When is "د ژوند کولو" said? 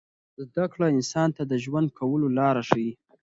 1.45-2.27